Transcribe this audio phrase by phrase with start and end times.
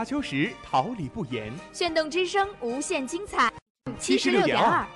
[0.00, 1.52] 花秋实，桃李不言。
[1.74, 3.52] 炫动之声，无限精彩，
[3.98, 4.86] 七十六点二。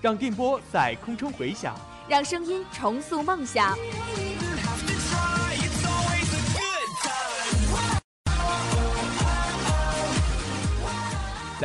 [0.00, 1.74] 让电波在空中回响，
[2.08, 3.76] 让声音重塑梦想。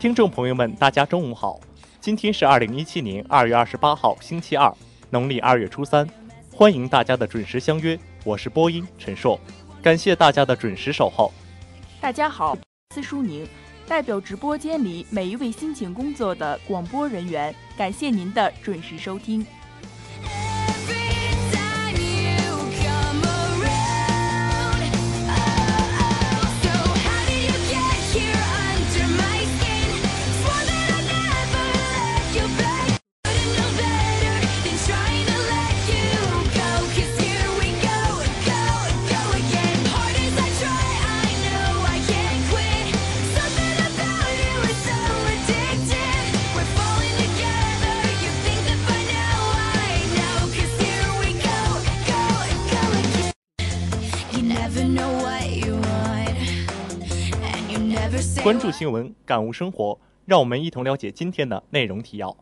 [0.00, 1.60] 听众朋友们，大家中午好！
[2.00, 4.74] 今天是二零一七年二月二十八号，星期二，
[5.10, 6.08] 农历二月初三。
[6.50, 9.38] 欢迎大家的准时相约，我是播音陈硕，
[9.82, 11.30] 感谢大家的准时守候。
[12.00, 12.56] 大家好，
[12.94, 13.46] 司淑宁
[13.86, 19.46] 代表直播间里每一位辛勤工作的广播人员，感谢您的准时收听。
[58.42, 62.34] 关注新闻，感悟生活，让我们一同了解今天的内容提要。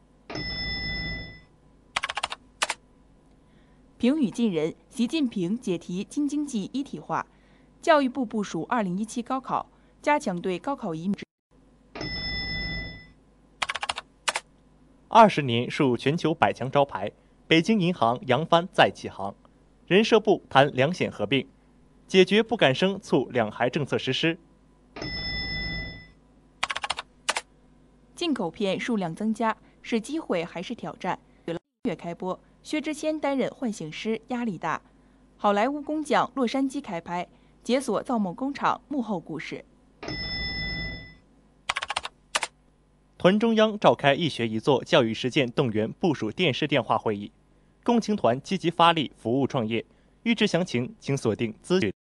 [3.99, 7.27] 平语近人，习近平解题京津冀一体化。
[7.83, 9.69] 教育部部署二零一七高考，
[10.01, 11.17] 加强对高考移民。
[15.09, 17.11] 二十年树全球百强招牌，
[17.49, 19.35] 北京银行扬帆再起航。
[19.89, 21.49] 人社部谈两险合并，
[22.07, 24.39] 解决不敢生促两孩政策实施。
[28.19, 31.17] 进口片数量增加是机会还是挑战？
[31.85, 34.83] 月开播，薛之谦担任唤醒师，压力大。
[35.37, 37.29] 好莱坞工匠洛杉矶开拍，
[37.63, 39.65] 解锁造梦工厂幕后故事。
[43.17, 47.31] 团中央召开一学一做教育实践动员部署电视电话会议，
[47.85, 49.87] 共青团积极发力服务创业。
[50.25, 51.93] 预知详情，请锁定资讯。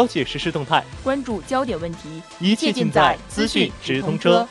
[0.00, 4.48] 了解实时动态，关注焦点问题，一切尽在资讯直通车。。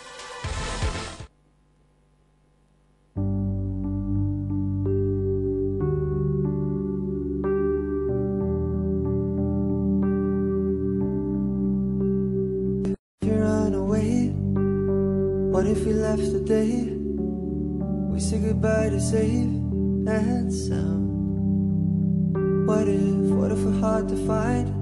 [22.67, 24.78] What if, what if we're hard to find?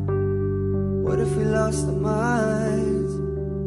[1.07, 3.15] What if we lost the minds?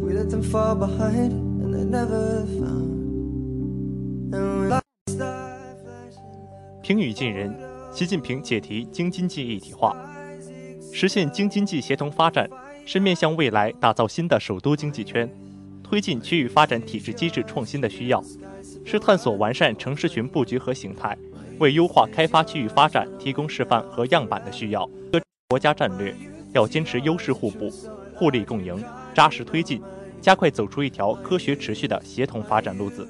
[0.02, 1.32] We let them fall behind
[1.62, 4.34] and they never found.
[4.34, 4.82] And we lost
[5.18, 7.56] our flashing 平语近人，
[7.90, 9.96] 习近平解题京津冀一体化，
[10.92, 12.46] 实现京津冀协同发展，
[12.84, 15.26] 是面向未来打造新的首都经济圈，
[15.82, 18.22] 推进区域发展体制机制创新的需要，
[18.84, 21.16] 是探索完善城市群布局和形态，
[21.58, 24.86] 为优化开发区域发展提供示范和样板的需要。
[25.48, 26.14] 国家战略
[26.52, 27.70] 要坚持优势互补、
[28.14, 28.82] 互利共赢，
[29.14, 29.80] 扎实推进，
[30.20, 33.08] 加快走出一条科学持续的协同发展路子。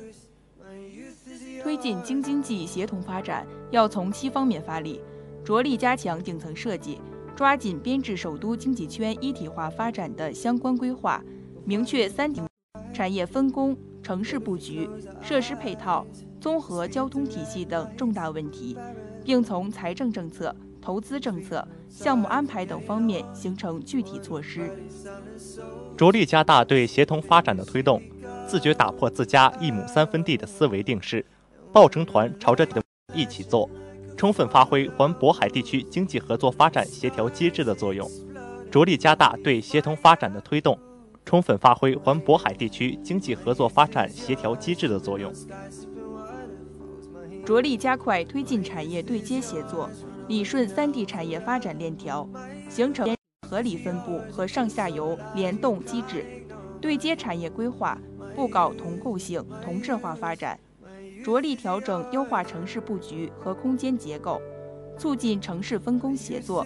[1.62, 5.00] 推进京津冀协同发展，要从七方面发力，
[5.44, 6.98] 着力加强顶层设计，
[7.36, 11.22] 抓紧编制首都经济圈一体化发展的相关规划，
[11.64, 12.46] 明确三顶
[12.94, 14.88] 产业分工、城市布局、
[15.22, 16.06] 设施配套、
[16.40, 18.76] 综合交通体系等重大问题，
[19.22, 24.70] 并从财政政策、投资政策、项目安排等方面形成具体措施。
[25.96, 28.02] 着力加大对协同发展的推动，
[28.46, 31.24] 自觉打破自家一亩三分地的思维定势，
[31.72, 32.82] 抱成团朝着的
[33.14, 33.68] 一起做，
[34.16, 38.10] 充分发挥环渤海地区经济合作发展协调机制的作用，
[38.70, 40.78] 着力加大对协同发展的推动，
[41.24, 45.32] 充分发挥环渤海地区经济合作发展协调机制的作用。
[47.44, 49.88] 着力加快推进产业对接协作，
[50.30, 52.24] 理顺三地产业发展链条，
[52.68, 53.16] 形成
[53.48, 56.24] 合理分布和上下游联动机制，
[56.80, 57.98] 对接产业规划，
[58.36, 60.56] 不搞同构性、同质化发展，
[61.24, 64.40] 着力调整优化城市布局和空间结构，
[64.96, 66.64] 促进城市分工协作，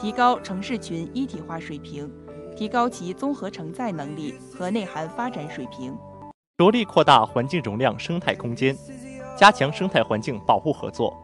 [0.00, 2.10] 提高城市群一体化水平，
[2.56, 5.94] 提高其综合承载能力和内涵发展水平。
[6.56, 8.74] 着力扩大环境容量生态空间，
[9.36, 11.14] 加强生态环境保护合作，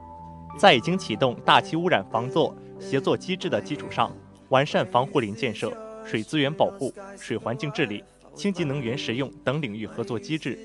[0.57, 4.13] 在已经启动大气污染防作协作机制的基础上，
[4.49, 5.73] 完善防护林建设、
[6.05, 8.03] 水资源保护、水环境治理、
[8.35, 10.59] 清洁能源使用等领域合作机制，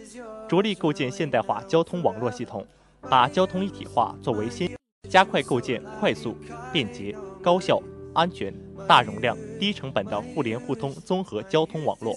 [0.47, 2.65] 着力构建现代化交通网络系统，
[3.09, 4.69] 把交通一体化作为先，
[5.09, 6.35] 加快构建快速、
[6.71, 7.81] 便捷、高效、
[8.13, 8.53] 安全、
[8.88, 12.15] 大容量、低成本的互联互通综合交通网络。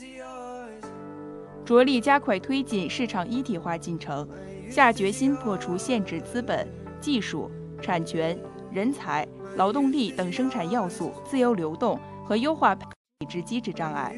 [1.65, 4.29] 着力加快推进市场一体化进程，
[4.71, 6.69] 下决心破除限制资本、
[7.07, 7.49] 技术、
[7.81, 8.37] 产权、
[8.69, 9.25] 人才、
[9.55, 12.85] 劳动力等生产要素自由流动和优化配
[13.29, 14.13] 置机制障碍，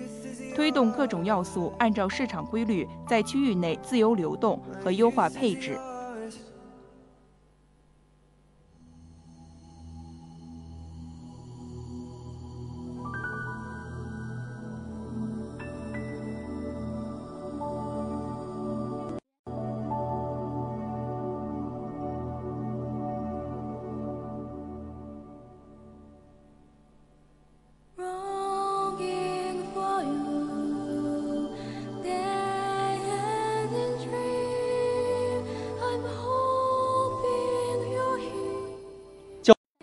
[0.57, 5.79] 推动各种要素按照市场规律在区域内自由流动和优化配置。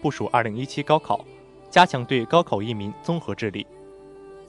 [0.06, 1.26] 部署2017高考，
[1.72, 3.66] 加强对高考移民综合治理。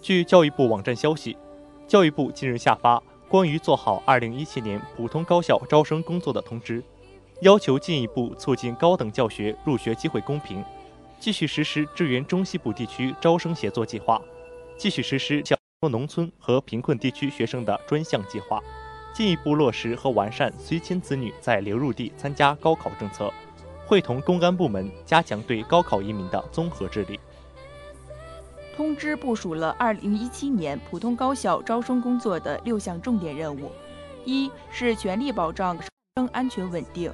[0.02, 1.34] 据教育部网站消息，
[1.88, 6.84] 教育部近日下发关于做好2017年普通高校招生工作的通知，
[7.40, 10.62] 要求进一步促进高等教学入学机会公平，
[11.18, 14.20] 继续实施支援中西部地区招生协作计划，
[14.76, 15.56] 继续实施教
[15.90, 18.60] 农村和贫困地区学生的专项计划，
[19.14, 23.32] 进一步落实和完善随迁子女在流入地参加高考政策。
[23.87, 27.21] 会同公安部门加强对高考移民的综合治理。
[28.75, 33.71] 通知部署了2017年普通高校招生工作的六项重点任务：
[34.25, 35.78] 一是全力保障
[36.16, 37.11] 生安全稳定，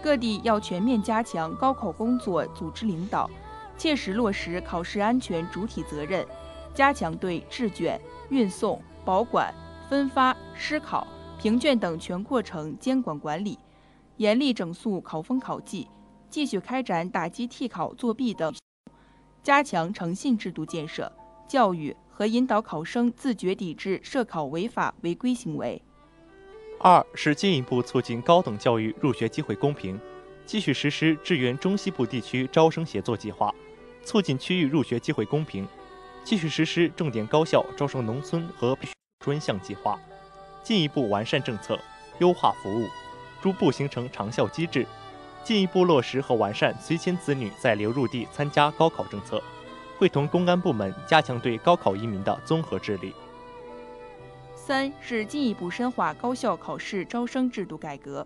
[0.00, 3.28] 各地要全面加强高考工作组织领导，
[3.76, 6.24] 切实落实考试安全主体责任，
[6.72, 8.00] 加强对制卷、
[8.30, 9.52] 运送、保管、
[9.90, 11.06] 分发、施考、
[11.38, 13.58] 评卷等全过程监管管理，
[14.16, 15.88] 严厉整肃考风考纪。
[16.32, 18.54] 继续开展打击替考作弊等，
[19.42, 21.12] 加强诚信制度建设，
[21.46, 25.82] 教育和引导考生自觉抵制涉考违法违规行为。
[26.80, 30.00] 二是进一步促进高等教育入学机会公平，
[30.46, 33.54] 继续实施支援中西部地区招生协作计划，
[34.02, 35.68] 促进区域入学机会公平，
[36.24, 38.74] 继续实施重点高校招生农村和
[39.20, 40.00] 专项计划，
[40.64, 41.78] 进一步完善政策，
[42.20, 42.88] 优化服务，
[43.42, 44.86] 逐步形成长效机制，
[45.44, 49.42] 进一步落实和完善随迁子女在流入地参加高考政策，
[49.98, 53.12] 会同公安部门加强对高考移民的综合治理。
[54.54, 58.24] 三是进一步深化高校考试招生制度改革，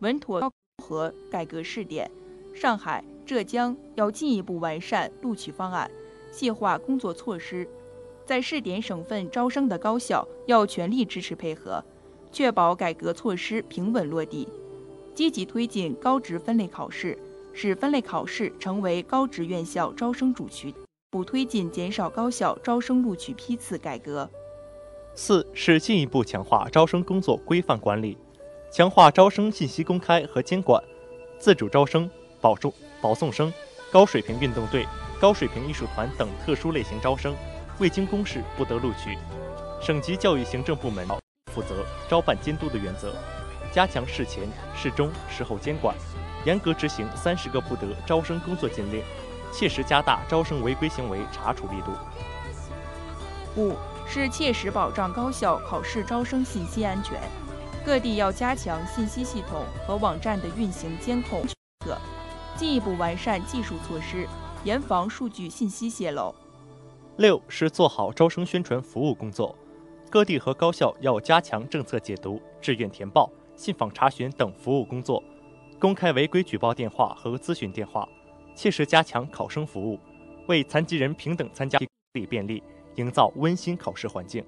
[0.00, 0.50] 稳妥高
[0.82, 2.10] 和改革试点。
[2.52, 5.88] 上海、浙江要进一步完善录取方案，
[6.32, 7.68] 细化工作措施，
[8.24, 11.84] 在试点省份招生的高校要全力支持配合，
[12.32, 14.48] 确保改革措施平稳落地。
[15.16, 17.18] 积极推进高职分类考试，
[17.54, 20.74] 使分类考试成为高职院校招生主渠，
[21.10, 24.28] 不推进减少高校招生录取批次改革。
[25.14, 28.18] 四是进一步强化招生工作规范管理，
[28.70, 30.84] 强化招生信息公开和监管，
[31.38, 32.70] 自主招生、保送、
[33.00, 33.50] 保送生、
[33.90, 34.84] 高水平运动队、
[35.18, 37.34] 高水平艺术团等特殊类型招生，
[37.78, 39.16] 未经公示不得录取。
[39.80, 41.08] 省级教育行政部门
[41.54, 43.14] 负责招办监督的原则，
[43.72, 44.44] 加强事前、
[44.74, 45.94] 事中、事后监管，
[46.44, 49.02] 严格执行三十个不得招生工作禁令，
[49.52, 51.92] 切实加大招生违规行为查处力度。
[53.60, 53.74] 五。
[54.08, 57.20] 是切实保障高校考试招生信息安全，
[57.84, 61.42] 各地要加强信息系统和网站的运行监控，
[62.54, 64.28] 进一步完善技术措施，
[64.62, 66.32] 严防数据信息泄露。
[67.16, 69.58] 六是做好招生宣传服务工作，
[70.08, 75.22] 各地和高校要加强政策解读、志愿填报、信访查询等服务工作，
[75.80, 78.08] 公开违规举报电话和咨询电话，
[78.54, 79.98] 切实加强考生服务，
[80.46, 81.78] 为残疾人平等参加
[82.12, 82.62] 理便利。
[82.96, 84.42] 营造温馨考试环境。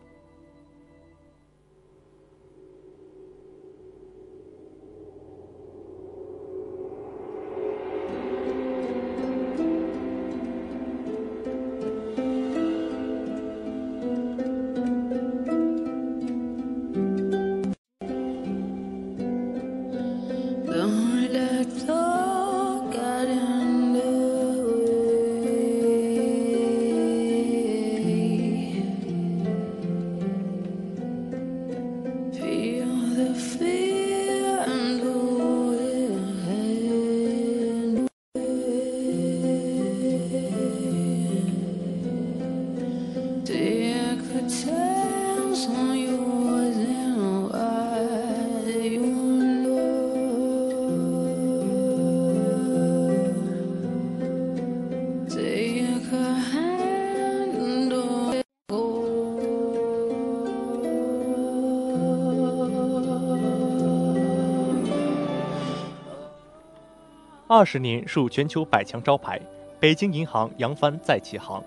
[67.59, 69.37] 二十年树全球百强招牌，
[69.81, 71.61] 北京银行扬帆再起航。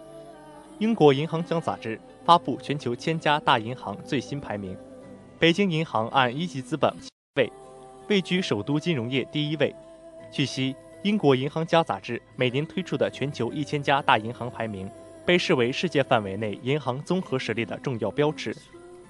[0.80, 4.74] 英国银行奖杂志发布全球千家大银行最新排名，
[5.38, 6.90] 北京银行按一级资本
[7.36, 7.52] 位，
[8.08, 9.76] 位居首都金融业第一位。
[10.32, 14.90] 据悉，英国银行家杂志每年推出的全球一千家大银行排名，
[15.26, 18.56] 被视为世界范围内银行综合实力的重要标尺，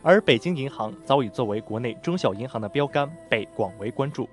[0.01, 4.27] 而北京银行早已作为国内中小银行的标杆，被广为关注。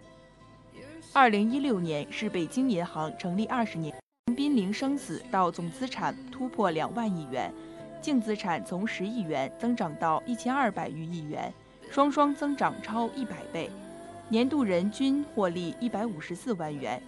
[1.14, 3.94] 二零一六年是北京银行成立二十年，
[4.26, 7.52] 从濒临生死到总资产突破两万亿元，
[8.00, 11.52] 净资产从十亿元增长到一千二百余亿元，
[11.90, 13.70] 双双增长超一百倍，
[14.28, 17.02] 年度人均获利一百五十四万元，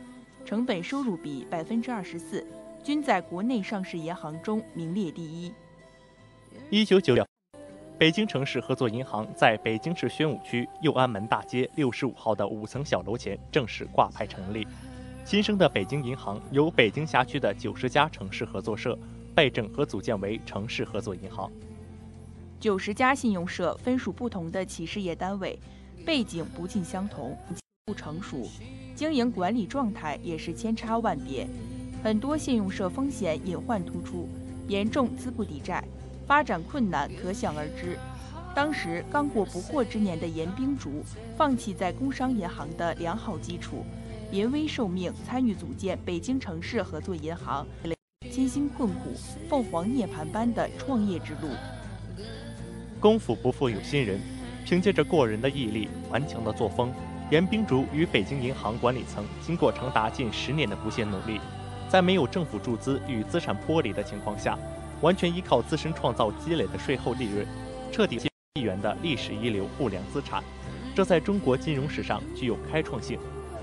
[0.44, 2.44] 成本收入比百分之二十四，
[2.82, 5.52] 均在国内上市银行中名列第一。
[6.70, 7.29] 一九九六。
[8.00, 14.66] 北京城市合作银行在北京市宣武区右安门大街六十五号的五层小楼前正式挂牌成立。
[15.22, 18.98] 新生的北京银行由北京辖区的九十家城市合作社
[19.34, 21.52] 被整合组建为城市合作银行。
[22.58, 25.58] 九十家信用社分属不同的企事业单位，
[26.06, 27.36] 背景不尽相同，
[27.84, 28.48] 不成熟，
[28.94, 31.46] 经营管理状态也是千差万别，
[32.02, 34.26] 很多信用社风险隐患突出，
[34.68, 35.84] 严重资不抵债。
[36.30, 37.98] 发展困难可想而知。
[38.54, 41.02] 当时刚过不惑之年的严冰竹，
[41.36, 43.84] 放弃在工商银行的良好基础，
[44.30, 47.66] 临危受命参与组建北京城市合作银行，
[48.30, 49.12] 艰辛困苦、
[49.48, 51.48] 凤凰涅槃般的创业之路。
[53.00, 54.20] 功夫不负有心人，
[54.64, 56.92] 凭借着过人的毅力、顽强的作风，
[57.32, 61.40] 严冰竹与北京银行管理层经过长达近十年的不懈努力，
[61.88, 64.56] 在没有政府注资与资产剥离的情况下。
[65.00, 67.46] 完全依靠自身创造积累的税后利润，
[67.90, 68.20] 彻底
[68.54, 70.42] 亿元的历史遗留不良资产，
[70.94, 73.18] 这在中国金融史上具有开创性，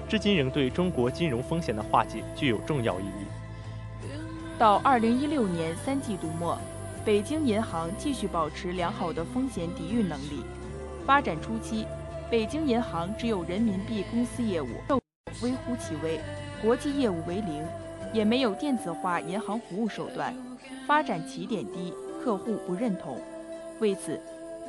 [0.07, 4.17] 至今仍对中国金融风险的化解具有重要意义。
[4.57, 6.57] 到二零一六年三季度末，
[7.05, 10.43] 北京银行继续保持良好的风险抵御能力。
[11.05, 11.85] 发展初期，
[12.31, 14.67] 北京银行只有人民币公司业务，
[15.41, 16.19] 微乎其微，
[16.61, 17.63] 国际业务为零，
[18.13, 20.33] 也没有电子化银行服务手段，
[20.85, 23.19] 发展起点低，客户不认同。
[23.79, 24.19] 为此，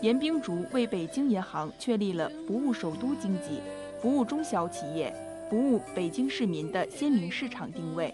[0.00, 3.60] 严冰竹为北京银行确立了服务首都经济、
[4.02, 5.14] 服务中小企业、
[5.48, 8.12] 服务北京市民的鲜明市场定位，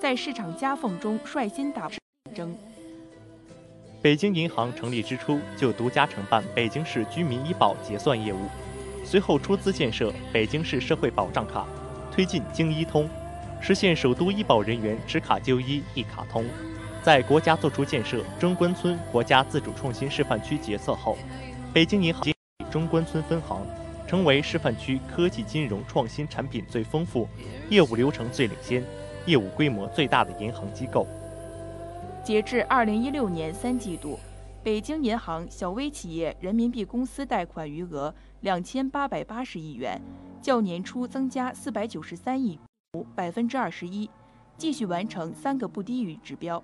[0.00, 1.90] 在市场夹缝中率先打
[2.34, 2.56] 争。
[4.00, 8.38] 北京银行成立之初就独家承办北京市居民医保结算业务，
[9.04, 11.64] 随后出资建设北京市社会保障卡，
[12.10, 13.08] 推进京医通，
[13.62, 16.44] 实现首都医保人员持卡就医一卡通。
[17.00, 21.16] 在国家作出建设中关村国家自主创新示范区决策后，
[21.72, 22.24] 北京银行
[22.72, 23.64] 中关村分行
[24.06, 27.28] 成为示范区科技金融创新产品最丰富、
[27.70, 28.84] 业务流程最领先、
[29.26, 31.06] 业务规模最大的银行机构。
[32.24, 34.18] 截至二零一六年三季度，
[34.62, 40.00] 北京银行小微企业人民币公司贷款余额两千八百八十亿元，
[40.40, 42.58] 较年初增加四百九十三亿，
[43.14, 44.10] 百分之二十一，
[44.58, 46.62] 继续完成三个不低于指标。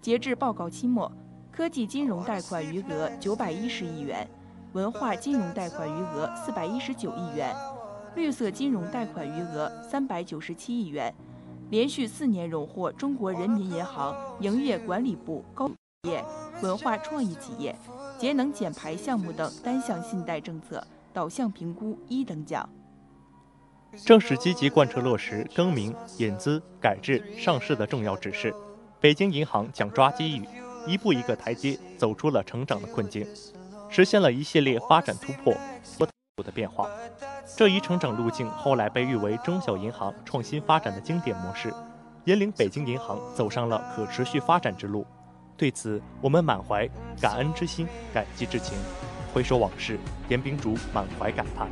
[0.00, 1.12] 截至报告期末，
[1.52, 4.26] 科技金融贷款余额九百一十亿元，
[4.72, 7.54] 文化金融贷款余额四百一十九亿元，
[8.14, 11.14] 绿色金融贷款余额三百九十七亿元。
[11.68, 15.74] 连续四年荣获中国人民银行营业管理部高企
[16.08, 16.24] 业、
[16.62, 17.76] 文化创意企业、
[18.18, 20.82] 节能减排项目等单项信贷政策
[21.12, 22.66] 导向评估一等奖。
[23.96, 28.54] 正是积极贯彻落实更名、引资、改制、上市的重要指示，
[29.00, 30.46] 北京银行想抓机遇，
[30.86, 33.26] 一步一个台阶走出了成长的困境，
[33.88, 35.54] 实现了一系列发展突破
[36.44, 36.88] 的变化。
[37.56, 41.72] 这一成长路径后来被誉为中小银行创新发展的经典模式，
[42.26, 45.06] 引领北京银行走上了可持续发展之路。
[45.56, 46.88] 对此，我们满怀
[47.20, 48.76] 感恩之心、感激之情。
[49.34, 51.68] 回首往事，严冰竹满怀感叹。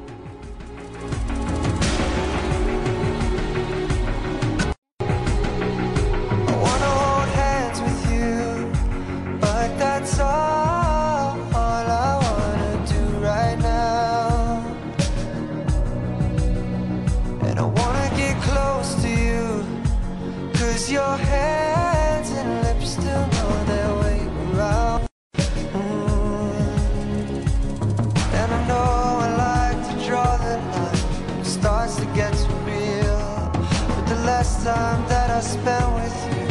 [34.66, 36.46] time that I spend with you.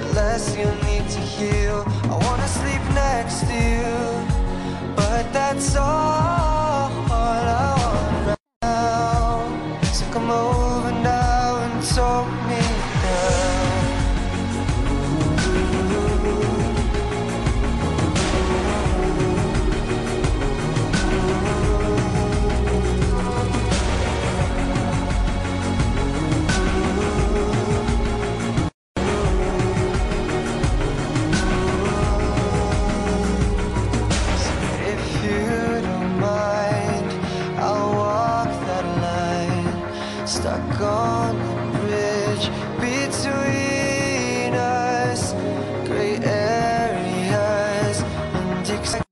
[0.00, 1.84] The less you need to heal.
[2.12, 6.09] I wanna sleep next to you But that's all
[48.70, 49.09] Six.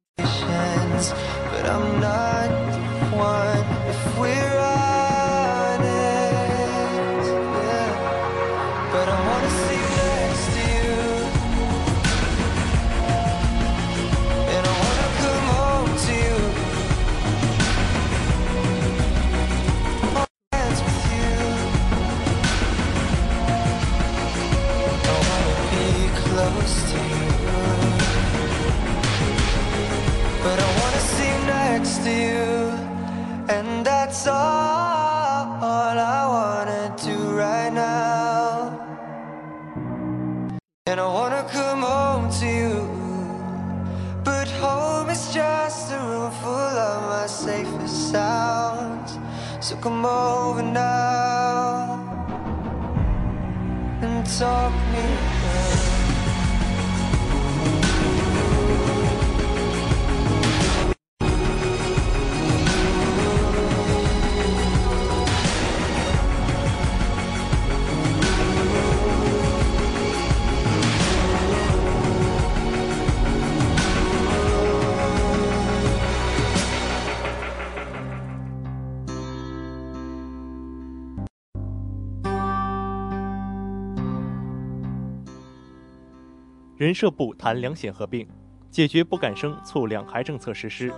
[86.79, 88.25] 人社部谈两险合并，
[88.71, 90.93] 解决不敢生促两孩政策实施。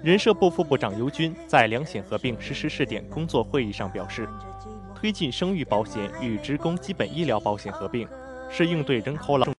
[0.00, 4.28] 人社部副部长尤军在两险合并实施试点工作会议上表示，
[4.94, 8.06] 推进生育保险与职工基本医疗保险合并，
[8.48, 9.52] 是应对人口老化，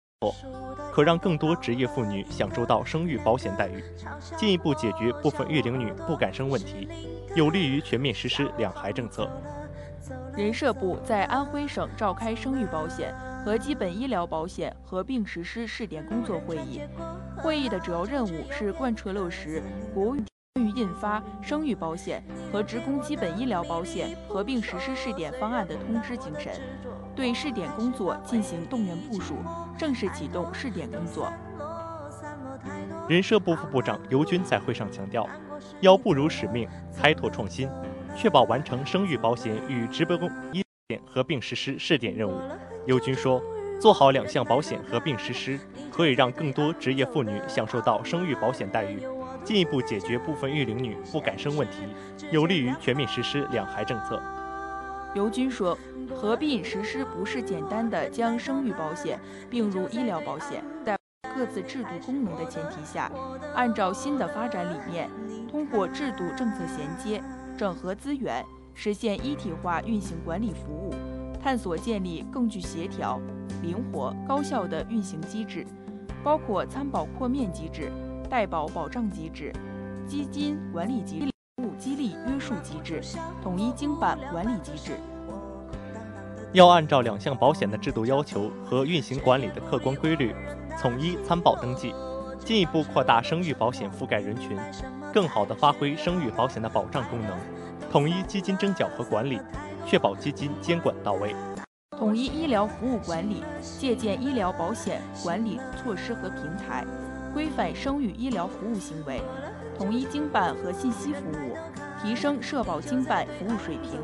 [0.93, 3.83] 可让更多职业妇女享受到生育保险待遇，
[4.37, 6.87] 进一步解决部分育龄女不敢生问题，
[7.35, 9.29] 有利于全面实施两孩政策。
[10.37, 16.81] 人社部在安徽省召开生育保险和基本医疗保险合并实施试点工作会议，
[17.37, 19.61] 会议的主要任务是贯彻落实
[19.93, 26.53] 国务院关于印发生育保险和职工基本医疗保险合并实施试点方案的通知精神，
[27.15, 29.35] 对试点工作进行动员部署，
[29.77, 31.31] 正式启动试点工作。
[33.07, 35.27] 人社部副部长尤军在会上强调，
[35.79, 37.67] 要不辱使命，开拓创新。
[38.13, 42.37] 确保完成生育保险与职工医险合并实施试点任务。
[42.85, 43.41] 尤军说，
[43.79, 45.59] 做好两项保险合并实施，
[45.91, 49.01] 可以让更多职业妇女享受到生育保险待遇，
[49.43, 51.77] 进一步解决部分育龄女不敢生问题，
[52.31, 54.21] 有利于全面实施两孩政策。
[55.13, 55.77] 尤军说，
[56.15, 60.97] 合并实施不是简单的将生育保险并入医疗保险，在
[61.35, 63.11] 各自制度功能的前提下，
[63.53, 65.09] 按照新的发展理念，
[65.49, 67.21] 通过制度政策衔接。
[67.57, 70.95] 整合资源，实现一体化运行管理服务，
[71.43, 73.19] 探索建立更具协调、
[73.63, 75.65] 灵活、高效的运行机制，
[76.23, 77.91] 包括参保扩面机制、
[78.29, 79.51] 代保保障机制、
[80.05, 81.31] 基金管理机制、
[81.79, 83.01] 激励约束机制、
[83.41, 84.93] 统一经办管理机制。
[86.53, 90.35] 要按照两项保险的制度要求和运行管理的客观规律，
[90.79, 91.93] 统一参保登记。
[92.43, 94.57] 进一步扩大生育保险覆盖人群，
[95.13, 97.37] 更好地发挥生育保险的保障功能，
[97.91, 99.39] 统一基金征缴和管理，
[99.85, 101.35] 确保基金监管到位；
[101.97, 103.43] 统一医疗服务管理，
[103.79, 106.85] 借鉴医疗保险管理措施和平台，
[107.33, 109.19] 规范生育医疗服务行为；
[109.77, 111.57] 统一经办和信息服务，
[112.01, 113.99] 提升社保经办服务水平，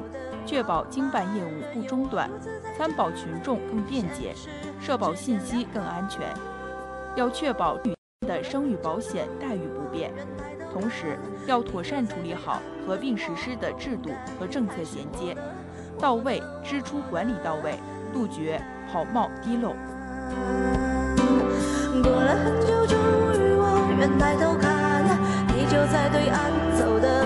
[0.46, 2.30] 确保经办业务不中断，
[2.78, 4.34] 参保群众更便捷，
[4.82, 6.22] 社保信息更安全。
[7.16, 7.96] 要确保女。
[8.26, 10.12] 的生育保险待遇不变，
[10.74, 15.38] 同时要妥善处理好合并实施的制度和政策衔接
[15.99, 17.79] 到位，支出管理到位，
[18.13, 19.75] 杜绝跑冒滴漏。
[22.03, 22.97] 过了很久，终
[23.33, 23.63] 于我
[23.97, 25.03] 愿抬头看，
[25.55, 27.25] 你就在对岸走得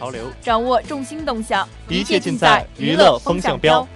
[0.00, 3.86] 潮流，掌握众星动向，一切尽在娱乐风向标。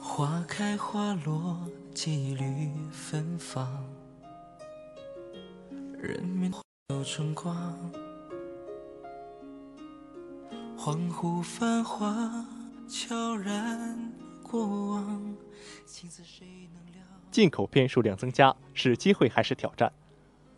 [0.00, 1.58] 花开花落，
[2.04, 3.82] 几缕芬芳。
[5.98, 6.52] 人面
[6.90, 7.56] 有春光，
[10.76, 12.44] 恍惚繁华，
[12.86, 14.12] 悄然
[14.42, 15.34] 过往。
[17.30, 19.90] 进口片数量增加是机会还是挑战？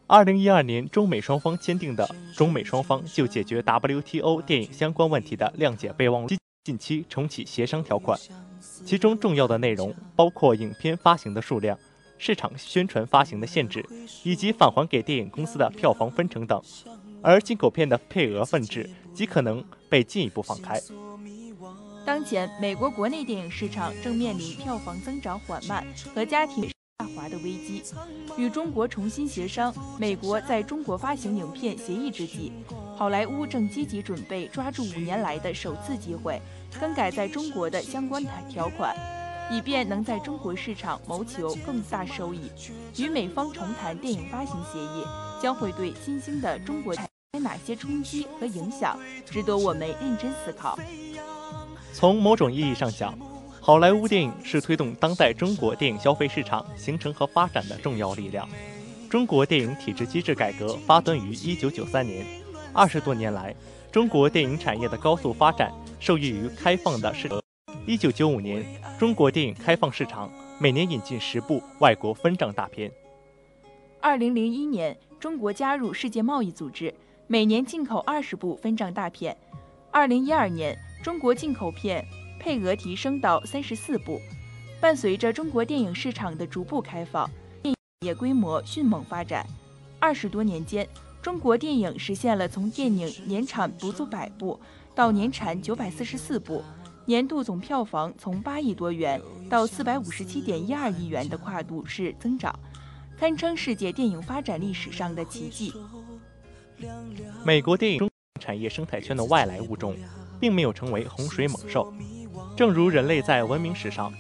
[0.08, 6.28] 二零一二年，中美双方签订的中美双方就解决 WTO 电影相关问题的谅解备忘录
[6.66, 8.18] 近期重启协商条款。
[8.84, 11.78] 其中重要的内容包括影片发行的数量、
[12.18, 13.88] 市场宣传发行的限制，
[14.24, 16.60] 以及返还给电影公司的票房分成等。
[17.22, 20.80] 而进口片的配额份制极可能被进一步放开。
[22.04, 27.80] 当前，美国国内电影市场正面临票房增长缓慢和家庭下滑的危机。
[28.36, 32.52] 与中国重新协商美国在中国发行影片协议之际，
[32.96, 36.40] 好莱坞正积极准备抓住五年来的首次机会。
[36.80, 38.94] 更改在中国的相关条款，
[39.50, 42.50] 以便能在中国市场谋求更大收益。
[42.96, 45.04] 与美方重谈电影发行协议，
[45.42, 46.94] 将会对新兴的中国
[47.42, 50.78] 哪些冲击和影响，值得我们认真思考。
[51.92, 53.18] 从某种意义上讲，
[53.60, 58.48] 好莱坞电影是推动当代中国电影消费市场形成和发展的重要力量。
[59.08, 62.26] 中国电影体制机制改革发端于1993年，
[62.72, 63.54] 二十多年来，
[63.96, 67.40] 中国电影产业的高速发展受益于开放的市场。
[67.86, 68.62] 1995年，
[68.98, 70.30] 中国电影开放市场，
[70.60, 72.92] 每年引进十部外国分账大片。
[74.02, 76.94] 2001年，中国加入世界贸易组织，
[77.26, 79.34] 每年进口二十部分账大片。
[79.92, 82.04] 2012年，中国进口片
[82.38, 84.20] 配额提升到三十四部。
[84.78, 87.26] 伴随着中国电影市场的逐步开放，
[87.62, 89.46] 电影业规模迅猛发展。
[89.98, 90.86] 二十多年间，
[91.26, 94.60] 中国电影实现了从电影年产不足百部
[94.94, 96.62] 到年产九百四十四部，
[97.04, 102.56] 年度总票房从八亿多元到四百五十七点一二亿元的跨度式增长，
[103.18, 105.74] 堪称世界电影发展历史上的奇迹。
[107.44, 108.08] 美国电影中
[108.40, 109.96] 产业生态圈的外来物种，
[110.38, 111.92] 并没有成为洪水猛兽。
[112.56, 114.12] 正如人类在文明史上，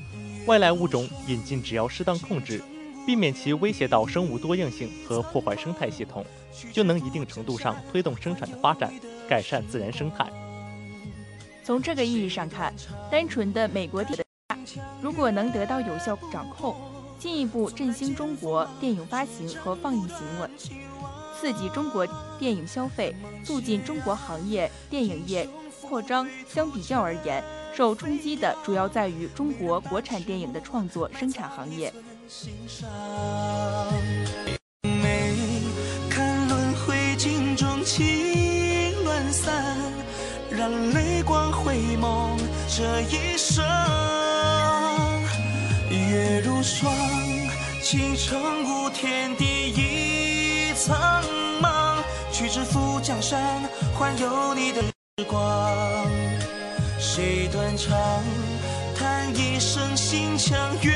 [0.48, 2.60] 外来物种引进只要适当控制，
[3.06, 6.26] 避免其威胁到生物多样性和破坏生态系统，
[6.72, 8.92] 就能一定程度上推动生产的发展，
[9.28, 10.26] 改善自然生态。
[11.62, 12.74] 从这个意义上看，
[13.08, 16.74] 单纯的美国电影，如果能得到有效掌控，
[17.16, 20.48] 进一步振兴中国电影发行和放映行为，
[21.38, 22.04] 刺激中国
[22.40, 23.14] 电影消费，
[23.44, 25.48] 促进中国行业电影业
[25.80, 26.28] 扩张。
[26.48, 27.42] 相比较而言，
[27.72, 31.92] 受冲击的主要在于中国国产电影的创作生产行业。
[36.10, 39.76] 看轮回镜中情乱散，
[40.50, 42.36] 让泪光回眸
[42.68, 43.64] 这一生。
[45.88, 46.92] 月如霜，
[47.80, 51.22] 倾城无天地一苍
[51.62, 51.96] 茫，
[52.32, 53.62] 去知赴江山，
[53.96, 56.04] 换有你的时光。
[56.98, 57.96] 谁断肠，
[58.96, 60.92] 叹一声心墙月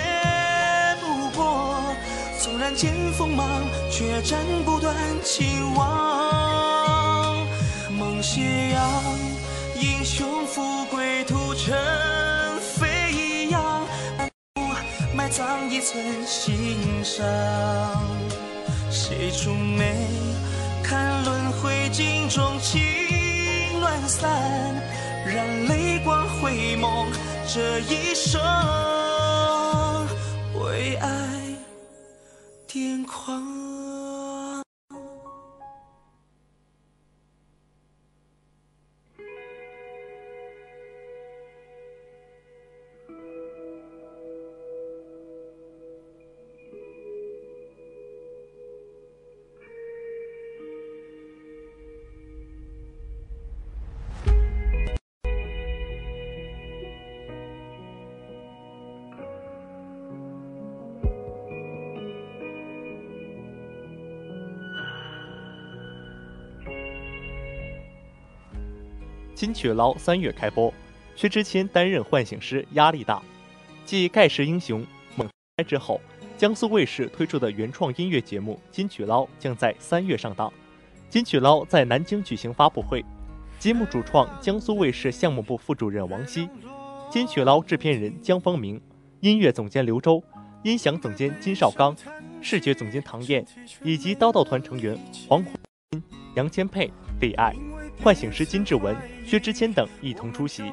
[2.42, 3.46] 纵然见锋芒，
[3.90, 7.37] 却斩不断情网。
[7.98, 8.81] 梦斜阳，
[9.81, 11.76] 英雄富贵屠尘
[12.61, 13.87] 飞扬，
[15.14, 17.26] 埋葬一寸心伤。
[18.90, 19.94] 谁蹙眉，
[20.83, 22.81] 看轮回镜中情
[23.81, 24.31] 乱散，
[25.26, 27.07] 让泪光回眸
[27.46, 28.40] 这一生，
[30.55, 31.30] 为爱。
[32.72, 33.69] 癫狂。
[69.51, 70.73] 金曲捞三月开播，
[71.17, 73.21] 薛之谦担任唤醒师，压力大。
[73.85, 74.81] 继《盖世英雄》
[75.17, 76.01] 猛开之后，
[76.39, 80.53] 江苏卫视推出的原创音乐节目《金曲捞》将在三月上档。
[81.09, 83.05] 金曲捞在南京举行发布会，
[83.59, 86.49] 节目主创江苏卫视项目部副主任王希，
[87.11, 88.81] 金曲捞制片人江方明，
[89.19, 90.23] 音乐总监刘洲，
[90.63, 91.97] 音响总监金绍刚，
[92.41, 93.45] 视觉总监唐燕，
[93.83, 94.97] 以及刀道团成员
[95.29, 95.51] 黄虎、
[96.37, 96.89] 杨千霈、
[97.21, 97.53] 李艾。
[98.03, 100.73] 唤醒师金志文、薛之谦等一同出席，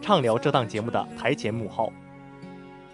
[0.00, 1.92] 畅聊这档节目的台前幕后。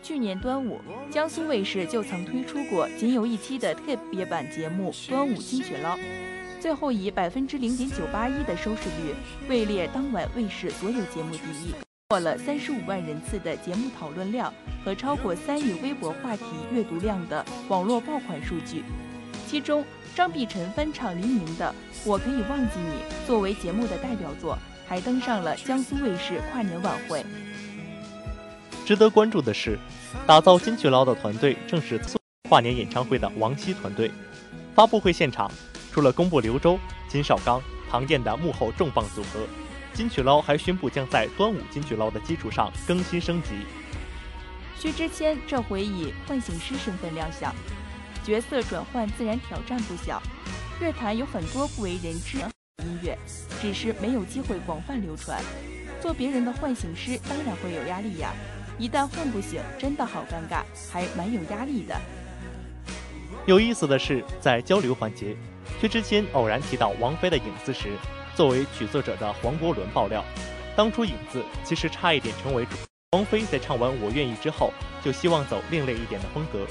[0.03, 5.97] 去年端午，江苏卫视就曾推出过仅有一期的特别版节目《端午金曲捞》，
[6.59, 9.15] 最后以百分之零点九八一的收视率
[9.51, 11.75] 位列当晚卫视所有节目第一，
[12.09, 14.51] 获了三十五万人次的节目讨论量
[14.83, 18.83] 和超过三亿微博话题阅读量的网络爆款数据。
[19.47, 21.75] 其中，张碧晨翻唱黎明的
[22.09, 27.27] 《我可以忘记你》作为节目的代表作，还登上了江苏卫视跨年晚会。
[28.87, 29.77] 值得关注的是，
[30.25, 32.01] 打造金曲捞的团队正是
[32.49, 34.09] 跨年演唱会的王希团队。
[34.73, 35.51] 发布会现场，
[35.91, 39.41] 除了公布刘洲、金绍刚、唐健的幕后重磅组合，
[39.93, 43.49] 金曲捞还宣布将在端午金曲捞的基础上更新升级。
[44.79, 47.53] 薛之谦这回以唤醒师身份亮相。
[48.25, 50.21] 角色转换自然挑战不小，
[50.81, 52.51] 乐坛有很多不为人知的
[52.83, 53.19] 音乐，
[53.61, 55.39] 只是没有机会广泛流传。
[56.01, 58.33] 做别人的唤醒师当然会有压力呀，
[58.79, 61.95] 一旦唤不醒，真的好尴尬，还蛮有压力的。
[63.45, 65.37] 有意思的是，在交流环节，
[65.79, 67.93] 薛之谦偶然提到王菲的影子时，
[68.35, 70.25] 作为曲作者的黄国伦爆料，
[70.75, 72.77] 当初影子其实差一点成为主。
[73.13, 74.73] 王菲在唱完《我愿意》之后，
[75.05, 76.67] 就希望走另类一点的风格，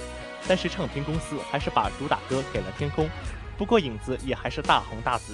[0.47, 3.09] 但是唱片公司还是把主打歌给了天空。
[3.57, 5.33] 不过影子也还是大红大紫。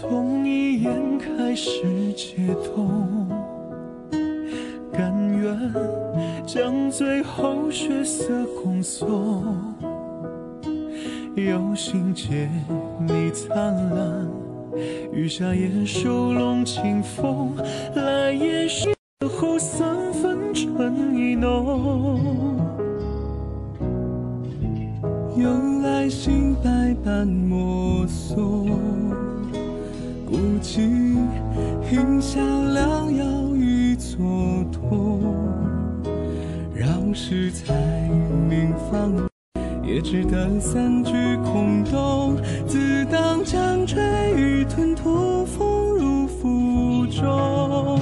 [0.00, 2.36] 从一眼开始解
[2.74, 3.28] 冻，
[4.90, 5.72] 甘愿
[6.46, 9.44] 将最后血色恭送，
[11.36, 12.48] 有心结
[13.06, 14.26] 你灿烂，
[15.12, 17.54] 雨下也收拢清风，
[17.94, 18.88] 来也是
[19.38, 22.18] 后三分春意浓。
[25.36, 28.66] 用爱心百般摸索，
[31.90, 33.24] 音响良药
[33.56, 35.18] 与蹉跎，
[36.72, 37.74] 饶是才
[38.48, 39.28] 明放，
[39.82, 42.36] 也值得三句空洞。
[42.64, 44.00] 自当将追
[44.36, 47.98] 与吞吐，风入腹中，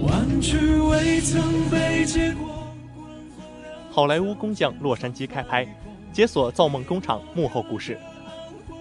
[0.00, 2.48] 万句未曾被结果。
[3.90, 5.68] 好莱坞工匠洛杉矶开拍，
[6.14, 7.98] 解锁造梦工厂幕后故事。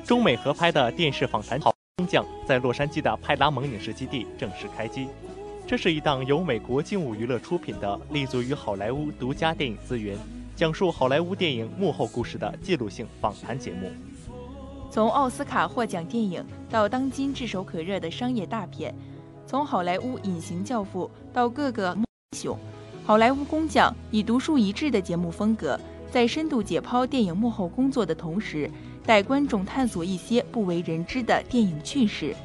[0.06, 5.10] 中美合拍的电视访谈《好工匠》在洛杉矶的派拉蒙影视基地正式开机。
[5.68, 10.18] 这是一档由美国劲舞娱乐出品的，立足于好莱坞独家电影资源，
[10.56, 13.92] 讲述好莱坞电影幕后故事的记录性访谈节目。
[14.90, 18.96] 从奥斯卡获奖电影到当今炙手可热的商业大片，
[19.46, 22.58] 从好莱坞隐形教父到各个英雄，
[23.04, 25.78] 好莱坞工匠以独树一帜的节目风格，
[26.10, 28.72] 在深度解剖电影幕后工作的同时，
[29.10, 32.36] 带观众探索一些不为人知的电影趣事。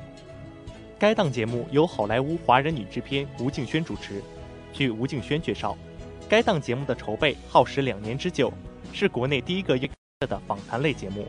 [0.99, 4.23] 该档节目由好莱坞华人女制片吴敬轩主持。
[4.73, 5.77] 据吴敬轩介绍，
[6.27, 8.51] 该档节目的筹备耗时两年之久，
[8.95, 9.79] 是国内第一个
[10.21, 11.27] 的访谈类节目。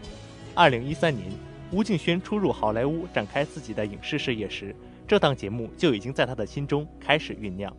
[0.53, 1.29] 二零一三年，
[1.69, 4.73] 吴敬轩初入好莱坞展开自己的影视事业时，
[5.05, 7.75] 这档节目就已经在他的心中开始酝酿。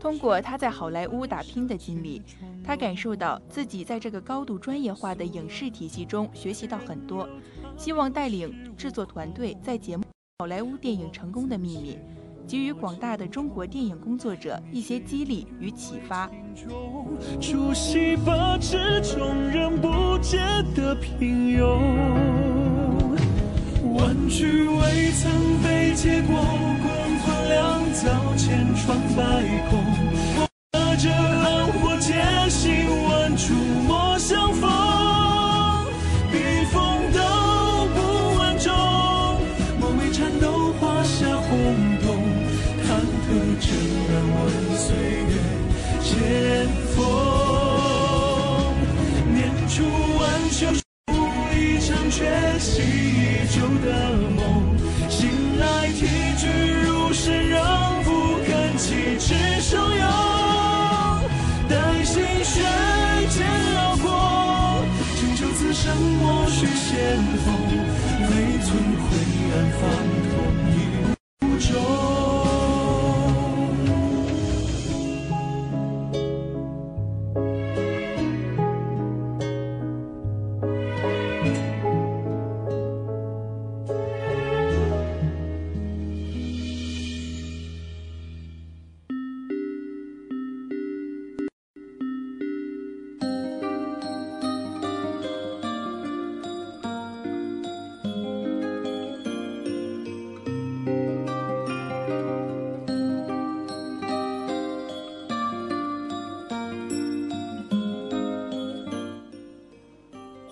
[0.00, 2.22] 通过他在好莱坞打拼的经历，
[2.64, 7.28] 他感受到自己在这个高度专业化的影视体系中学习到很多，
[7.76, 10.02] 希望带领制作团队在节目
[10.38, 11.94] 《好莱坞电影成功的秘密》，
[12.48, 16.30] 给予广大的中国电影工作者一些激励与启发。
[17.40, 20.38] 出戏吧之中人不解
[20.76, 21.80] 的平庸，
[23.96, 26.36] 万句未曾被结果，
[26.82, 27.07] 过
[27.58, 29.22] 滚两造千疮百
[29.68, 29.72] 孔。
[30.74, 33.52] 握着浪火艰辛，万处
[33.86, 34.70] 莫相逢，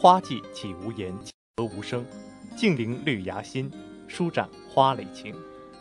[0.06, 1.12] 花季岂无言，
[1.56, 2.06] 何无声？
[2.56, 3.68] 静聆绿芽心，
[4.06, 5.34] 舒展花蕾情。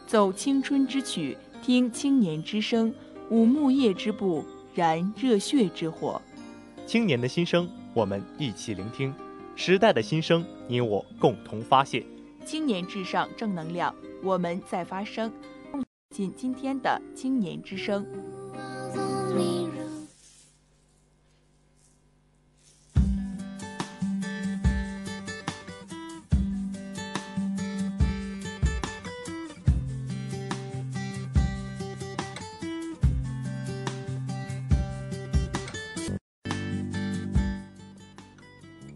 [0.08, 2.92] 走青春之曲，听青年之声，
[3.30, 6.20] 舞木叶之步，燃热血之火。
[6.88, 9.14] 青年的心声，我们一起聆听；
[9.56, 12.04] 时代的心声，你我共同发现。
[12.44, 15.32] 青年至上，正能量，我们在发声。
[15.72, 18.04] 共进今天的青年之声。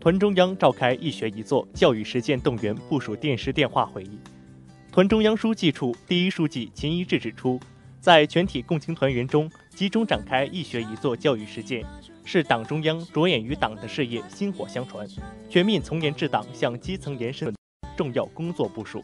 [0.10, 4.18] 团中央召开一学一做教育实践动员部署电视电话会议。
[4.92, 7.60] 团中央书记处第一书记秦一志指出，
[8.02, 11.86] 在全体共青团员中集中展开一学一做教育实践，
[12.26, 15.08] 是党中央着眼于党的事业薪火相传、
[15.48, 17.56] 全面从严治党向基层延伸的
[17.96, 19.04] 重要工作部署。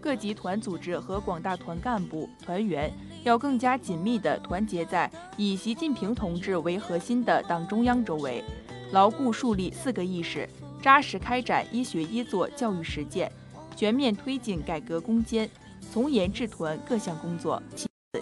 [0.00, 2.92] 各级团组织和广大团干部、团员
[3.24, 8.44] 要更加紧密地团结在以习近平同志为核心的党中央周围。
[8.92, 10.48] 牢固树立四个意识，
[10.80, 13.30] 扎实开展一学一做教育实践，
[13.74, 15.48] 全面推进改革攻坚，
[15.92, 17.60] 从严治团各项工作，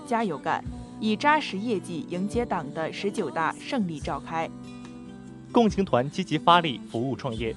[0.07, 0.65] 加油干，
[1.01, 4.49] 以扎实业绩迎接党的十九大胜利召开。
[5.53, 7.55] 共青团积极发力服务创业，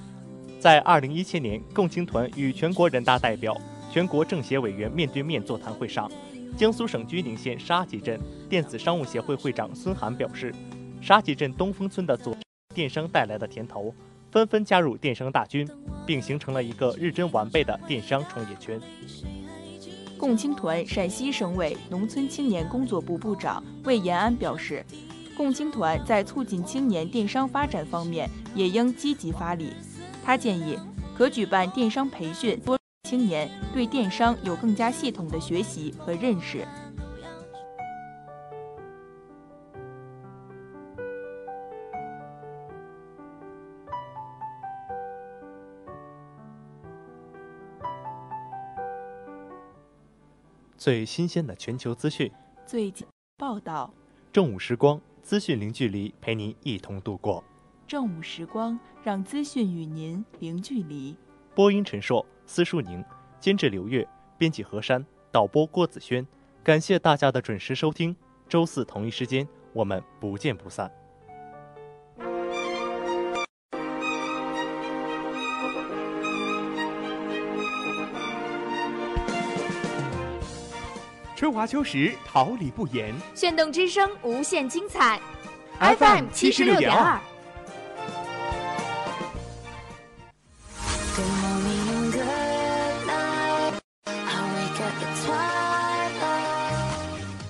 [0.60, 3.56] 在二零一七年共青团与全国人大代表、
[3.90, 6.08] 全国政协委员面对面座谈会上，
[6.56, 10.54] 江苏省居宁县沙集镇电子商务协会会长孙涵表示，
[11.00, 12.36] 沙集镇东风村的左。
[12.78, 13.92] 电商带来的甜头，
[14.30, 15.68] 纷纷加入电商大军，
[16.06, 18.80] 并形成了一个日臻完备的电商创业圈。
[20.16, 24.86] 共青团陕西省委农村青年工作部部长魏延安表示，
[25.36, 29.72] 共青团在促进青年电商发展方面也应积极发力。
[30.24, 30.78] 他建议
[31.16, 36.64] 可举办电商培训，多青年对电商有更加系统的学习和认识。
[50.88, 52.32] 最新鲜的全球资讯，
[52.64, 53.92] 最近报道。
[54.32, 57.44] 正午时光，资讯零距离，陪您一同度过。
[57.86, 61.14] 正午时光，让资讯与您零距离。
[61.54, 63.04] 播音陈硕，司书宁，
[63.38, 64.08] 监制刘月，
[64.38, 66.26] 编辑何山，导播郭子轩。
[66.64, 68.16] 感谢大家的准时收听。
[68.48, 70.90] 周四同一时间，我们不见不散。
[81.58, 83.12] 花秋时，桃李不言。
[83.34, 85.20] 炫动之声，无限精彩。
[85.80, 87.18] FM 七十六点二。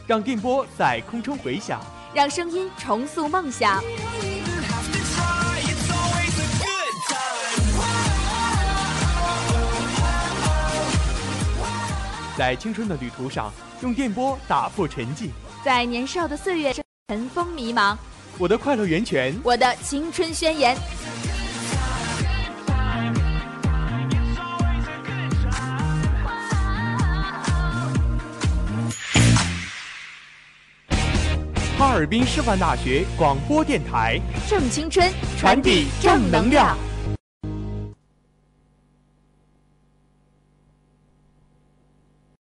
[0.06, 1.78] 让电波在空中回响，
[2.14, 3.84] 让声音重塑梦想。
[12.38, 15.30] 在青春的旅途上，用电波打破沉寂。
[15.64, 16.72] 在年少的岁月，
[17.08, 17.96] 尘封迷茫。
[18.38, 20.76] 我的快乐源泉，我的青春宣言。
[31.76, 36.78] 哈尔滨师范大学广播电台，正青春，传递正能量。